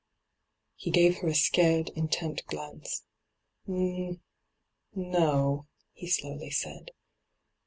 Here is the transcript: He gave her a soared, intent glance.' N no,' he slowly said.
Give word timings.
He 0.77 0.89
gave 0.89 1.19
her 1.19 1.27
a 1.27 1.35
soared, 1.35 1.89
intent 1.89 2.43
glance.' 2.47 3.03
N 3.69 4.19
no,' 4.95 5.67
he 5.93 6.07
slowly 6.09 6.49
said. 6.49 6.89